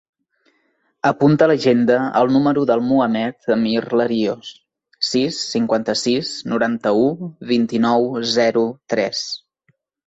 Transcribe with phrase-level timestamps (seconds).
[1.09, 4.51] Apunta a l'agenda el número del Mohamed amir Larios:
[5.13, 7.09] sis, cinquanta-sis, noranta-u,
[7.55, 9.27] vint-i-nou, zero, tres.